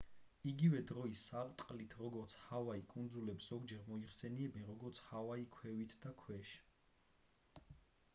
იგივე 0.51 0.79
დროის 0.91 1.25
სარტყლით 1.31 1.91
როგორც 1.99 2.35
ჰავაი 2.45 2.81
კუნძულებს 2.93 3.49
ზოგჯერ 3.53 3.83
მოიხსენიებენ 3.91 4.65
როგორც 4.71 5.01
ჰავაი 5.11 5.45
ქვევით 5.59 5.95
და 6.07 6.15
ქვეშ 6.23 6.55